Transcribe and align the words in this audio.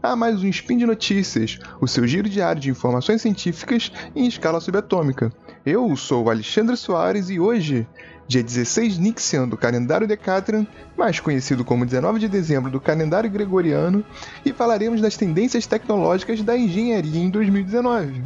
a 0.00 0.14
mais 0.14 0.42
um 0.42 0.48
Spin 0.48 0.78
de 0.78 0.86
Notícias, 0.86 1.58
o 1.80 1.88
seu 1.88 2.06
giro 2.06 2.28
diário 2.28 2.62
de 2.62 2.70
informações 2.70 3.20
científicas 3.20 3.90
em 4.14 4.26
escala 4.26 4.60
subatômica. 4.60 5.32
Eu 5.66 5.96
sou 5.96 6.30
Alexandre 6.30 6.76
Soares 6.76 7.30
e 7.30 7.40
hoje, 7.40 7.84
dia 8.28 8.44
16 8.44 8.98
Nixian 8.98 9.48
do 9.48 9.56
calendário 9.56 10.06
Decatrian, 10.06 10.64
mais 10.96 11.18
conhecido 11.18 11.64
como 11.64 11.84
19 11.84 12.20
de 12.20 12.28
dezembro 12.28 12.70
do 12.70 12.80
calendário 12.80 13.28
gregoriano, 13.28 14.04
e 14.44 14.52
falaremos 14.52 15.00
das 15.00 15.16
tendências 15.16 15.66
tecnológicas 15.66 16.40
da 16.40 16.56
engenharia 16.56 17.20
em 17.20 17.28
2019. 17.28 18.22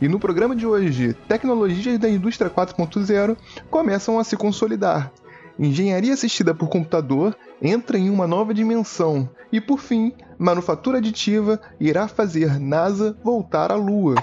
E 0.00 0.08
no 0.08 0.18
programa 0.18 0.56
de 0.56 0.66
hoje, 0.66 1.14
tecnologias 1.28 1.98
da 1.98 2.08
indústria 2.08 2.50
4.0 2.50 3.36
começam 3.70 4.18
a 4.18 4.24
se 4.24 4.36
consolidar. 4.36 5.12
Engenharia 5.58 6.12
assistida 6.12 6.54
por 6.54 6.68
computador 6.68 7.36
entra 7.62 7.96
em 7.98 8.10
uma 8.10 8.26
nova 8.26 8.52
dimensão. 8.52 9.28
E 9.50 9.60
por 9.60 9.78
fim, 9.78 10.12
manufatura 10.38 10.98
aditiva 10.98 11.60
irá 11.80 12.06
fazer 12.06 12.60
NASA 12.60 13.16
voltar 13.24 13.72
à 13.72 13.74
Lua. 13.74 14.16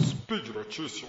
Speed 0.00 0.48
Notícias. 0.48 1.08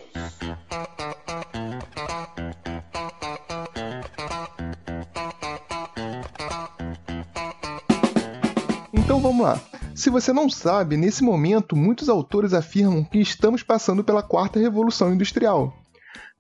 Então 8.94 9.20
vamos 9.20 9.44
lá. 9.44 9.60
Se 9.96 10.10
você 10.10 10.32
não 10.32 10.50
sabe, 10.50 10.96
nesse 10.96 11.24
momento 11.24 11.76
muitos 11.76 12.10
autores 12.10 12.54
afirmam 12.54 13.04
que 13.04 13.20
estamos 13.20 13.64
passando 13.64 14.04
pela 14.04 14.22
quarta 14.22 14.60
revolução 14.60 15.12
industrial. 15.12 15.79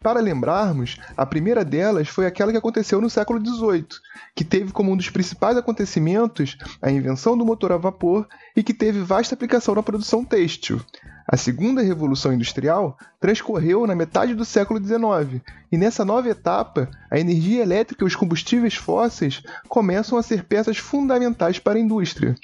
Para 0.02 0.22
lembrarmos, 0.22 0.97
a 1.17 1.25
primeira 1.25 1.66
delas 1.66 2.08
foi 2.08 2.25
aquela 2.25 2.53
que 2.53 2.58
aconteceu 2.58 3.02
no 3.02 3.09
século 3.09 3.45
XVIII, 3.45 3.86
que 4.33 4.45
teve 4.45 4.72
como 4.72 4.94
um 4.94 4.95
dos 4.95 5.09
principais 5.09 5.58
acontecimentos 5.58 6.58
a 6.81 6.89
invenção 6.89 7.38
do 7.38 7.45
motor 7.45 7.73
a 7.73 7.78
vapor 7.78 8.25
e 8.55 8.64
que 8.64 8.73
teve 8.73 9.02
vasta 9.02 9.36
aplicação 9.36 9.75
na 9.75 9.83
produção 9.83 10.23
têxtil. 10.23 10.80
A 11.27 11.36
segunda 11.36 11.81
revolução 11.81 12.31
industrial 12.31 12.97
transcorreu 13.20 13.86
na 13.86 13.94
metade 13.94 14.33
do 14.33 14.45
século 14.45 14.81
XIX, 14.81 15.42
e 15.70 15.77
nessa 15.77 16.05
nova 16.05 16.30
etapa, 16.30 16.89
a 17.11 17.20
energia 17.20 17.61
elétrica 17.61 18.05
e 18.05 18.08
os 18.08 18.16
combustíveis 18.16 18.75
fósseis 18.75 19.44
começam 19.67 20.17
a 20.17 20.23
ser 20.23 20.45
peças 20.45 20.77
fundamentais 20.77 21.59
para 21.59 21.77
a 21.77 21.81
indústria. 21.81 22.38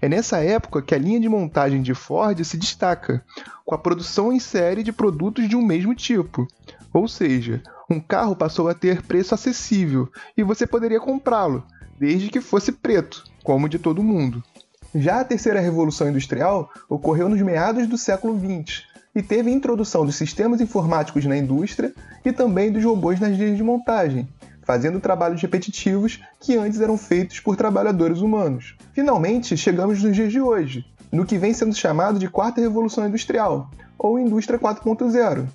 É 0.00 0.08
nessa 0.08 0.38
época 0.38 0.80
que 0.80 0.94
a 0.94 0.98
linha 0.98 1.20
de 1.20 1.28
montagem 1.28 1.82
de 1.82 1.92
Ford 1.92 2.42
se 2.42 2.56
destaca, 2.56 3.22
com 3.66 3.74
a 3.74 3.78
produção 3.78 4.32
em 4.32 4.40
série 4.40 4.82
de 4.82 4.92
produtos 4.92 5.46
de 5.46 5.54
um 5.54 5.64
mesmo 5.64 5.94
tipo. 5.94 6.48
Ou 6.92 7.08
seja, 7.08 7.62
um 7.88 7.98
carro 7.98 8.36
passou 8.36 8.68
a 8.68 8.74
ter 8.74 9.02
preço 9.02 9.34
acessível 9.34 10.08
e 10.36 10.42
você 10.42 10.66
poderia 10.66 11.00
comprá-lo, 11.00 11.64
desde 11.98 12.28
que 12.28 12.40
fosse 12.40 12.72
preto, 12.72 13.24
como 13.42 13.68
de 13.68 13.78
todo 13.78 14.02
mundo. 14.02 14.42
Já 14.94 15.20
a 15.20 15.24
terceira 15.24 15.60
revolução 15.60 16.08
industrial 16.08 16.70
ocorreu 16.88 17.28
nos 17.28 17.40
meados 17.40 17.86
do 17.86 17.96
século 17.96 18.38
XX 18.38 18.82
e 19.14 19.22
teve 19.22 19.50
a 19.50 19.54
introdução 19.54 20.04
dos 20.04 20.16
sistemas 20.16 20.60
informáticos 20.60 21.24
na 21.24 21.36
indústria 21.36 21.94
e 22.24 22.32
também 22.32 22.70
dos 22.70 22.84
robôs 22.84 23.18
nas 23.18 23.36
linhas 23.36 23.56
de 23.56 23.62
montagem, 23.62 24.28
fazendo 24.62 25.00
trabalhos 25.00 25.40
repetitivos 25.40 26.20
que 26.40 26.56
antes 26.56 26.80
eram 26.80 26.98
feitos 26.98 27.40
por 27.40 27.56
trabalhadores 27.56 28.20
humanos. 28.20 28.76
Finalmente, 28.92 29.56
chegamos 29.56 30.02
nos 30.02 30.14
dias 30.14 30.30
de 30.30 30.40
hoje, 30.40 30.84
no 31.10 31.24
que 31.24 31.38
vem 31.38 31.54
sendo 31.54 31.74
chamado 31.74 32.18
de 32.18 32.28
Quarta 32.28 32.60
Revolução 32.60 33.06
Industrial, 33.06 33.70
ou 33.98 34.18
Indústria 34.18 34.58
4.0. 34.58 35.46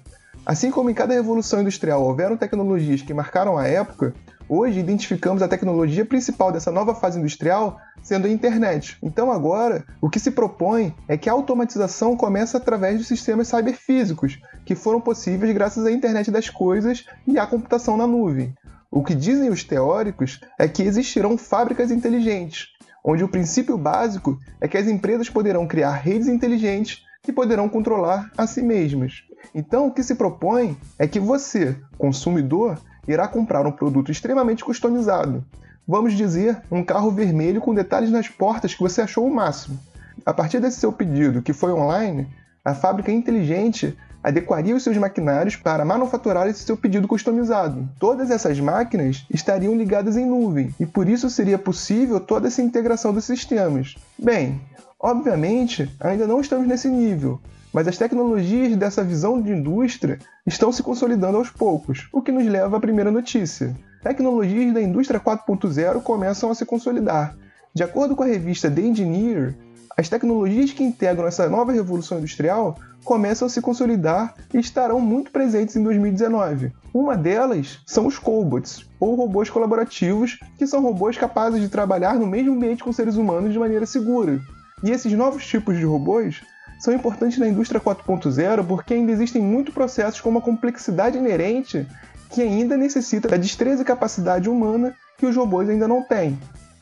Assim 0.48 0.72
como 0.72 0.90
em 0.90 0.94
cada 0.94 1.14
revolução 1.14 1.60
industrial 1.60 2.02
houveram 2.02 2.38
tecnologias 2.38 3.02
que 3.02 3.14
marcaram 3.14 3.58
a 3.58 3.68
época, 3.68 4.14
hoje 4.48 4.80
identificamos 4.80 5.42
a 5.42 5.48
tecnologia 5.50 6.06
principal 6.06 6.54
dessa 6.54 6.72
nova 6.72 6.96
fase 6.96 7.20
industrial 7.20 7.78
sendo 8.02 8.28
a 8.28 8.30
internet. 8.30 8.98
Então 9.04 9.30
agora, 9.30 9.84
o 10.00 10.10
que 10.10 10.22
se 10.22 10.32
propõe 10.32 10.96
é 11.06 11.18
que 11.18 11.30
a 11.30 11.34
automatização 11.34 12.16
comece 12.16 12.56
através 12.56 12.98
dos 12.98 13.10
sistemas 13.10 13.50
cyberfísicos, 13.50 14.40
que 14.64 14.74
foram 14.74 15.02
possíveis 15.02 15.54
graças 15.54 15.86
à 15.86 15.92
internet 15.92 16.32
das 16.32 16.50
coisas 16.50 17.06
e 17.28 17.38
à 17.38 17.46
computação 17.46 17.98
na 17.98 18.08
nuvem. 18.08 18.56
O 18.90 19.04
que 19.04 19.14
dizem 19.14 19.50
os 19.50 19.66
teóricos 19.66 20.40
é 20.58 20.66
que 20.66 20.82
existirão 20.82 21.38
fábricas 21.38 21.92
inteligentes, 21.92 22.68
onde 23.04 23.22
o 23.22 23.28
princípio 23.28 23.78
básico 23.78 24.40
é 24.62 24.68
que 24.70 24.78
as 24.78 24.88
empresas 24.88 25.30
poderão 25.30 25.68
criar 25.68 25.92
redes 25.92 26.30
inteligentes 26.30 27.06
que 27.28 27.34
poderão 27.34 27.68
controlar 27.68 28.32
a 28.38 28.48
si 28.48 28.62
mesmas. 28.62 29.24
Então, 29.54 29.88
o 29.88 29.92
que 29.92 30.02
se 30.02 30.16
propõe 30.16 30.78
é 30.98 31.06
que 31.06 31.20
você, 31.20 31.76
consumidor, 31.98 32.80
irá 33.06 33.28
comprar 33.28 33.68
um 33.68 33.72
produto 33.72 34.10
extremamente 34.10 34.64
customizado. 34.64 35.44
Vamos 35.86 36.14
dizer, 36.14 36.62
um 36.72 36.82
carro 36.82 37.12
vermelho 37.12 37.60
com 37.60 37.74
detalhes 37.74 38.12
nas 38.12 38.30
portas 38.30 38.74
que 38.74 38.80
você 38.80 39.02
achou 39.02 39.28
o 39.28 39.36
máximo. 39.36 39.78
A 40.26 40.34
partir 40.34 40.62
desse 40.62 40.80
seu 40.80 40.90
pedido, 40.90 41.42
que 41.42 41.52
foi 41.52 41.74
online, 41.74 42.30
a 42.64 42.74
fábrica 42.74 43.12
inteligente 43.12 43.94
adequaria 44.24 44.74
os 44.74 44.84
seus 44.84 44.96
maquinários 44.96 45.58
para 45.58 45.84
manufaturar 45.84 46.48
esse 46.48 46.64
seu 46.64 46.78
pedido 46.78 47.10
customizado. 47.10 47.90
Todas 48.00 48.32
essas 48.32 48.58
máquinas 48.58 49.26
estariam 49.30 49.76
ligadas 49.76 50.16
em 50.16 50.26
nuvem 50.26 50.74
e 50.80 50.86
por 50.86 51.10
isso 51.10 51.30
seria 51.30 51.58
possível 51.58 52.22
toda 52.22 52.48
essa 52.48 52.62
integração 52.62 53.12
dos 53.14 53.26
sistemas. 53.26 53.96
Bem, 54.18 54.62
obviamente 55.00 55.90
ainda 56.00 56.26
não 56.26 56.42
estamos 56.42 56.68
nesse 56.68 56.88
nível, 56.88 57.40
mas 57.74 57.88
as 57.88 57.98
tecnologias 57.98 58.76
dessa 58.76 59.04
visão 59.04 59.42
de 59.42 59.52
indústria 59.52 60.20
estão 60.46 60.72
se 60.72 60.82
consolidando 60.82 61.38
aos 61.38 61.50
poucos, 61.50 62.08
o 62.12 62.22
que 62.22 62.32
nos 62.32 62.46
leva 62.46 62.78
à 62.78 62.80
primeira 62.80 63.12
notícia. 63.12 63.76
Tecnologias 64.02 64.74
da 64.74 64.82
indústria 64.82 65.20
4.0 65.20 66.02
começam 66.02 66.50
a 66.50 66.56
se 66.56 66.66
consolidar. 66.66 67.36
De 67.74 67.84
acordo 67.84 68.16
com 68.16 68.24
a 68.24 68.28
revista 68.28 68.72
The 68.72 68.82
Engineer, 68.82 69.56
as 69.96 70.10
tecnologias 70.10 70.72
que 70.72 70.84
integram 70.84 71.28
essa 71.28 71.50
nova 71.50 71.72
revolução 71.72 72.20
industrial 72.20 72.78
começam 73.04 73.48
a 73.48 73.50
se 73.50 73.62
consolidar 73.62 74.36
e 74.54 74.60
estarão 74.60 75.00
muito 75.00 75.32
presentes 75.32 75.76
em 75.76 75.84
2019. 75.84 76.72
Uma 76.94 77.16
delas 77.16 77.80
são 77.86 78.06
os 78.06 78.20
cobots, 78.20 78.86
ou 79.00 79.16
robôs 79.16 79.50
colaborativos, 79.50 80.40
que 80.58 80.68
são 80.68 80.82
robôs 80.82 81.18
capazes 81.18 81.62
de 81.62 81.70
trabalhar 81.70 82.16
no 82.16 82.28
mesmo 82.28 82.54
ambiente 82.54 82.84
com 82.84 82.92
seres 82.92 83.16
humanos 83.16 83.54
de 83.54 83.60
maneira 83.60 83.86
segura. 83.86 84.40
E 84.84 84.92
esses 84.92 85.12
novos 85.14 85.46
tipos 85.46 85.76
de 85.76 85.84
robôs 85.84 86.42
são 86.80 86.94
importantes 86.94 87.40
na 87.40 87.48
indústria 87.48 87.82
4.0 87.82 88.66
porque 88.68 88.94
ainda 88.94 89.12
existem 89.12 89.42
muitos 89.42 89.74
processos 89.74 90.22
com 90.22 90.30
uma 90.30 90.42
complexidade 90.42 91.18
inerente 91.18 91.88
que 92.30 92.42
ainda 92.42 92.78
necessita 92.78 93.28
da 93.28 93.38
destreza 93.38 93.82
e 93.82 93.86
capacidade 93.86 94.50
humana 94.50 94.94
que 95.18 95.26
os 95.26 95.36
robôs 95.36 95.68
ainda 95.68 95.88
não 95.88 96.04
têm. 96.04 96.38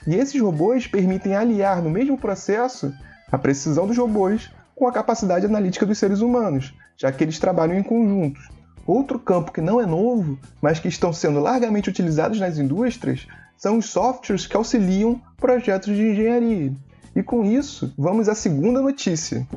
E 0.06 0.16
esses 0.16 0.40
robôs 0.42 0.88
permitem 0.88 1.36
aliar 1.36 1.82
no 1.82 1.90
mesmo 1.90 2.18
processo 2.18 2.94
a 3.32 3.38
precisão 3.38 3.88
dos 3.88 3.98
robôs 3.98 4.52
com 4.76 4.88
a 4.88 4.92
capacidade 4.92 5.46
analítica 5.46 5.86
dos 5.86 5.98
seres 5.98 6.20
humanos, 6.20 6.74
já 6.98 7.12
que 7.12 7.24
eles 7.24 7.40
trabalham 7.40 7.78
em 7.78 7.84
conjunto. 7.84 8.40
Outro 8.86 9.18
campo 9.18 9.52
que 9.52 9.62
não 9.62 9.82
é 9.82 9.86
novo, 9.86 10.38
mas 10.62 10.80
que 10.80 10.90
estão 10.90 11.14
sendo 11.14 11.40
largamente 11.40 11.90
utilizados 11.90 12.40
nas 12.40 12.58
indústrias, 12.60 13.26
são 13.58 13.78
os 13.78 13.86
softwares 13.86 14.46
que 14.46 14.56
auxiliam 14.56 15.20
projetos 15.38 15.96
de 15.96 16.04
engenharia. 16.04 16.74
E 17.16 17.24
com 17.24 17.46
isso, 17.46 17.94
vamos 17.98 18.28
à 18.28 18.36
segunda 18.36 18.82
notícia. 18.82 19.48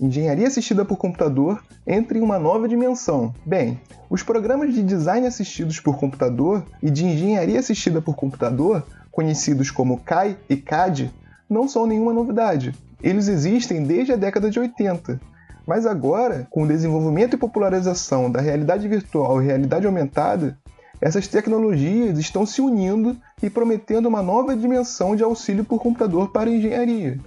Engenharia 0.00 0.48
assistida 0.48 0.84
por 0.84 0.96
computador 0.96 1.62
entra 1.86 2.18
em 2.18 2.22
uma 2.22 2.40
nova 2.40 2.68
dimensão. 2.68 3.32
Bem, 3.46 3.80
os 4.10 4.22
programas 4.22 4.74
de 4.74 4.82
design 4.82 5.24
assistidos 5.24 5.78
por 5.78 5.96
computador 5.96 6.64
e 6.82 6.90
de 6.90 7.04
engenharia 7.04 7.60
assistida 7.60 8.02
por 8.02 8.16
computador, 8.16 8.84
conhecidos 9.12 9.70
como 9.70 10.00
CAI 10.00 10.36
e 10.48 10.56
CAD, 10.56 11.12
não 11.48 11.68
são 11.68 11.86
nenhuma 11.86 12.12
novidade. 12.12 12.74
Eles 13.00 13.28
existem 13.28 13.84
desde 13.84 14.12
a 14.12 14.16
década 14.16 14.50
de 14.50 14.58
80. 14.58 15.20
Mas 15.64 15.86
agora, 15.86 16.48
com 16.50 16.64
o 16.64 16.68
desenvolvimento 16.68 17.34
e 17.34 17.38
popularização 17.38 18.28
da 18.28 18.40
realidade 18.40 18.88
virtual 18.88 19.40
e 19.40 19.46
realidade 19.46 19.86
aumentada, 19.86 20.58
essas 21.02 21.26
tecnologias 21.26 22.16
estão 22.16 22.46
se 22.46 22.62
unindo 22.62 23.16
e 23.42 23.50
prometendo 23.50 24.06
uma 24.06 24.22
nova 24.22 24.54
dimensão 24.54 25.16
de 25.16 25.24
auxílio 25.24 25.64
por 25.64 25.80
computador 25.80 26.30
para 26.30 26.48
a 26.48 26.52
engenharia. 26.52 27.18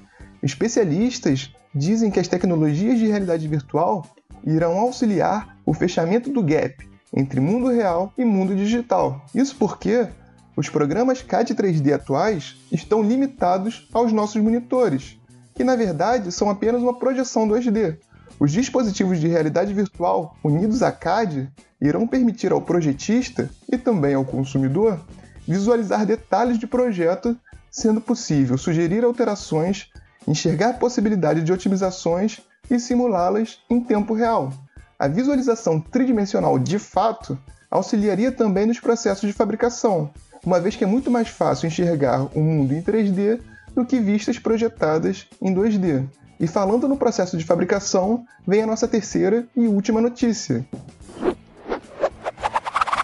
Especialistas 0.41 1.53
dizem 1.73 2.09
que 2.09 2.17
as 2.17 2.29
tecnologias 2.29 2.97
de 2.97 3.05
realidade 3.05 3.45
virtual 3.49 4.07
irão 4.45 4.79
auxiliar 4.79 5.57
o 5.65 5.73
fechamento 5.73 6.31
do 6.31 6.41
gap 6.41 6.89
entre 7.13 7.41
mundo 7.41 7.67
real 7.67 8.13
e 8.17 8.23
mundo 8.23 8.55
digital. 8.55 9.25
Isso 9.35 9.57
porque 9.57 10.07
os 10.55 10.69
programas 10.69 11.21
CAD 11.21 11.53
3D 11.53 11.93
atuais 11.93 12.55
estão 12.71 13.03
limitados 13.03 13.89
aos 13.91 14.13
nossos 14.13 14.41
monitores, 14.41 15.19
que 15.53 15.65
na 15.65 15.75
verdade 15.75 16.31
são 16.31 16.49
apenas 16.49 16.81
uma 16.81 16.97
projeção 16.97 17.45
2D. 17.45 17.97
Os 18.39 18.51
dispositivos 18.51 19.19
de 19.19 19.27
realidade 19.27 19.73
virtual 19.73 20.35
unidos 20.43 20.83
a 20.83 20.91
CAD 20.91 21.49
irão 21.81 22.07
permitir 22.07 22.51
ao 22.51 22.61
projetista 22.61 23.49
e 23.71 23.77
também 23.77 24.13
ao 24.13 24.25
consumidor 24.25 24.99
visualizar 25.47 26.05
detalhes 26.05 26.57
de 26.57 26.67
projeto, 26.67 27.37
sendo 27.71 28.01
possível 28.01 28.57
sugerir 28.57 29.03
alterações 29.03 29.89
enxergar 30.27 30.69
a 30.69 30.73
possibilidade 30.73 31.41
de 31.41 31.53
otimizações 31.53 32.41
e 32.69 32.79
simulá-las 32.79 33.59
em 33.69 33.79
tempo 33.79 34.13
real. 34.13 34.51
A 34.97 35.07
visualização 35.07 35.79
tridimensional 35.79 36.57
de 36.57 36.79
fato 36.79 37.37
auxiliaria 37.69 38.31
também 38.31 38.65
nos 38.65 38.79
processos 38.79 39.27
de 39.27 39.33
fabricação, 39.33 40.09
uma 40.43 40.59
vez 40.59 40.75
que 40.75 40.83
é 40.83 40.87
muito 40.87 41.11
mais 41.11 41.27
fácil 41.27 41.67
enxergar 41.67 42.23
o 42.35 42.41
mundo 42.41 42.73
em 42.73 42.81
3D 42.81 43.39
do 43.75 43.85
que 43.85 43.99
vistas 43.99 44.39
projetadas 44.39 45.27
em 45.41 45.53
2D. 45.53 46.07
E 46.39 46.47
falando 46.47 46.87
no 46.87 46.97
processo 46.97 47.37
de 47.37 47.45
fabricação, 47.45 48.25
vem 48.45 48.61
a 48.61 48.67
nossa 48.67 48.87
terceira 48.87 49.47
e 49.55 49.67
última 49.67 50.01
notícia. 50.01 50.65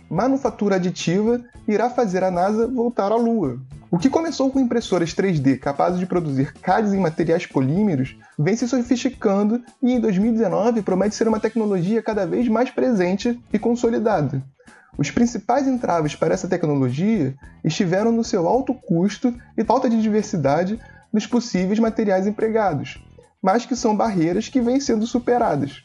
Manufatura 0.09 0.75
aditiva 0.75 1.41
irá 1.65 1.89
fazer 1.89 2.23
a 2.23 2.29
NASA 2.29 2.67
voltar 2.67 3.11
à 3.11 3.15
Lua. 3.15 3.57
O 3.89 3.97
que 3.97 4.09
começou 4.09 4.51
com 4.51 4.59
impressoras 4.59 5.13
3D 5.13 5.59
capazes 5.59 5.99
de 5.99 6.05
produzir 6.05 6.53
CADs 6.53 6.93
em 6.93 6.99
materiais 6.99 7.45
polímeros 7.45 8.17
vem 8.37 8.55
se 8.55 8.67
sofisticando 8.67 9.61
e 9.81 9.93
em 9.93 9.99
2019 9.99 10.81
promete 10.81 11.15
ser 11.15 11.27
uma 11.27 11.39
tecnologia 11.39 12.01
cada 12.01 12.25
vez 12.25 12.47
mais 12.47 12.69
presente 12.69 13.41
e 13.51 13.59
consolidada. 13.59 14.41
Os 14.97 15.09
principais 15.09 15.67
entraves 15.67 16.15
para 16.15 16.33
essa 16.33 16.47
tecnologia 16.47 17.33
estiveram 17.63 18.11
no 18.11 18.23
seu 18.23 18.47
alto 18.47 18.73
custo 18.73 19.33
e 19.57 19.63
falta 19.63 19.89
de 19.89 20.01
diversidade 20.01 20.79
dos 21.11 21.27
possíveis 21.27 21.79
materiais 21.79 22.27
empregados, 22.27 23.01
mas 23.41 23.65
que 23.65 23.75
são 23.75 23.95
barreiras 23.95 24.47
que 24.47 24.61
vêm 24.61 24.79
sendo 24.79 25.07
superadas. 25.07 25.83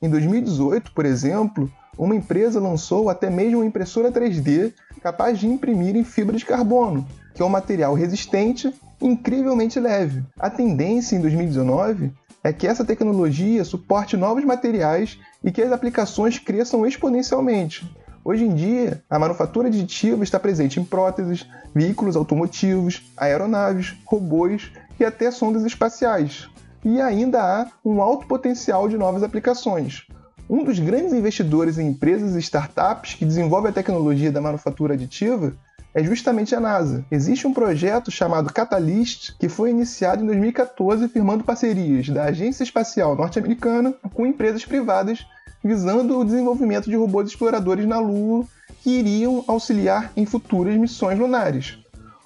Em 0.00 0.08
2018, 0.08 0.92
por 0.92 1.04
exemplo, 1.04 1.70
uma 1.98 2.14
empresa 2.14 2.60
lançou 2.60 3.08
até 3.08 3.30
mesmo 3.30 3.58
uma 3.58 3.66
impressora 3.66 4.12
3D 4.12 4.72
capaz 5.02 5.38
de 5.38 5.46
imprimir 5.46 5.96
em 5.96 6.04
fibra 6.04 6.36
de 6.36 6.44
carbono, 6.44 7.06
que 7.34 7.42
é 7.42 7.44
um 7.44 7.48
material 7.48 7.94
resistente 7.94 8.72
e 9.00 9.06
incrivelmente 9.06 9.80
leve. 9.80 10.22
A 10.38 10.48
tendência 10.48 11.16
em 11.16 11.20
2019 11.20 12.12
é 12.42 12.52
que 12.52 12.66
essa 12.66 12.84
tecnologia 12.84 13.64
suporte 13.64 14.16
novos 14.16 14.44
materiais 14.44 15.18
e 15.42 15.50
que 15.50 15.62
as 15.62 15.72
aplicações 15.72 16.38
cresçam 16.38 16.86
exponencialmente. 16.86 17.90
Hoje 18.24 18.44
em 18.44 18.54
dia, 18.54 19.02
a 19.08 19.18
manufatura 19.18 19.68
aditiva 19.68 20.24
está 20.24 20.38
presente 20.38 20.80
em 20.80 20.84
próteses, 20.84 21.46
veículos 21.74 22.16
automotivos, 22.16 23.10
aeronaves, 23.16 23.94
robôs 24.06 24.70
e 24.98 25.04
até 25.04 25.30
sondas 25.30 25.64
espaciais 25.64 26.48
e 26.84 27.00
ainda 27.00 27.40
há 27.42 27.66
um 27.84 28.02
alto 28.02 28.26
potencial 28.26 28.88
de 28.88 28.96
novas 28.96 29.22
aplicações. 29.22 30.06
Um 30.48 30.62
dos 30.62 30.78
grandes 30.78 31.14
investidores 31.14 31.78
em 31.78 31.88
empresas 31.88 32.34
e 32.34 32.38
startups 32.38 33.14
que 33.14 33.24
desenvolve 33.24 33.68
a 33.68 33.72
tecnologia 33.72 34.30
da 34.30 34.40
manufatura 34.40 34.94
aditiva 34.94 35.54
é 35.94 36.02
justamente 36.02 36.54
a 36.54 36.60
NASA. 36.60 37.04
Existe 37.10 37.46
um 37.46 37.54
projeto 37.54 38.10
chamado 38.10 38.52
Catalyst 38.52 39.32
que 39.38 39.48
foi 39.48 39.70
iniciado 39.70 40.22
em 40.22 40.26
2014 40.26 41.08
firmando 41.08 41.44
parcerias 41.44 42.08
da 42.08 42.24
Agência 42.24 42.64
Espacial 42.64 43.16
Norte-Americana 43.16 43.94
com 44.12 44.26
empresas 44.26 44.64
privadas 44.64 45.24
visando 45.62 46.18
o 46.18 46.24
desenvolvimento 46.24 46.90
de 46.90 46.96
robôs 46.96 47.28
exploradores 47.28 47.86
na 47.86 47.98
Lua 47.98 48.44
que 48.82 48.98
iriam 48.98 49.42
auxiliar 49.48 50.12
em 50.14 50.26
futuras 50.26 50.76
missões 50.76 51.18
lunares. 51.18 51.78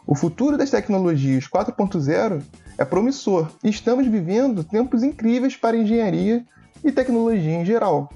O 0.09 0.15
futuro 0.15 0.57
das 0.57 0.71
tecnologias 0.71 1.47
4.0 1.47 2.43
é 2.79 2.85
promissor 2.87 3.51
e 3.63 3.69
estamos 3.69 4.07
vivendo 4.07 4.65
tempos 4.65 5.03
incríveis 5.03 5.55
para 5.55 5.77
engenharia 5.77 6.47
e 6.83 6.91
tecnologia 6.91 7.61
em 7.61 7.65
geral. 7.67 8.09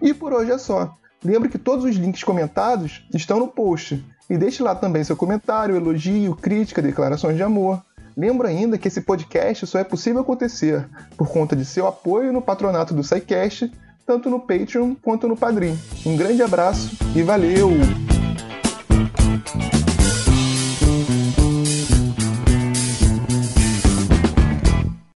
E 0.00 0.14
por 0.14 0.32
hoje 0.32 0.52
é 0.52 0.58
só. 0.58 0.94
Lembre 1.24 1.48
que 1.48 1.58
todos 1.58 1.84
os 1.84 1.96
links 1.96 2.22
comentados 2.22 3.04
estão 3.12 3.40
no 3.40 3.48
post 3.48 4.06
e 4.30 4.38
deixe 4.38 4.62
lá 4.62 4.72
também 4.76 5.02
seu 5.02 5.16
comentário, 5.16 5.74
elogio, 5.74 6.36
crítica, 6.36 6.80
declarações 6.80 7.36
de 7.36 7.42
amor. 7.42 7.82
Lembro 8.16 8.46
ainda 8.46 8.78
que 8.78 8.86
esse 8.86 9.00
podcast 9.00 9.66
só 9.66 9.80
é 9.80 9.84
possível 9.84 10.20
acontecer 10.20 10.88
por 11.16 11.26
conta 11.26 11.56
de 11.56 11.64
seu 11.64 11.88
apoio 11.88 12.32
no 12.32 12.40
patronato 12.40 12.94
do 12.94 13.02
SciCast, 13.02 13.72
tanto 14.06 14.30
no 14.30 14.38
Patreon 14.38 14.94
quanto 15.02 15.26
no 15.26 15.36
Padrim. 15.36 15.76
Um 16.06 16.16
grande 16.16 16.40
abraço 16.40 16.96
e 17.16 17.22
valeu! 17.24 17.70